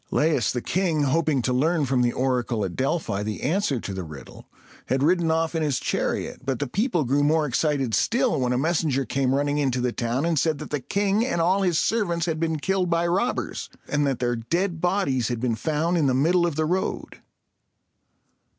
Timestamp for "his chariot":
5.61-6.41